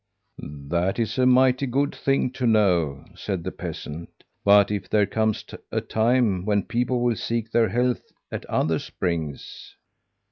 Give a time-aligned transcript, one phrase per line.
[0.39, 4.09] "'That is a mighty good thing to know,' said the peasant.
[4.43, 8.01] 'But if there comes a time when people will seek their health
[8.31, 9.75] at other springs?'